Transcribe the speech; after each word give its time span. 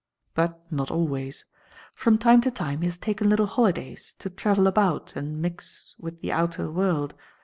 But 0.33 0.59
not 0.71 0.89
always. 0.89 1.45
From 1.93 2.17
time 2.17 2.41
to 2.41 2.49
time 2.49 2.79
he 2.81 2.85
has 2.87 2.97
taken 2.97 3.29
little 3.29 3.45
holidays 3.45 4.15
to 4.17 4.31
travel 4.31 4.65
about 4.65 5.15
and 5.15 5.39
mix 5.39 5.93
with 5.99 6.21
the 6.21 6.31
outer 6.31 6.71
world. 6.71 7.13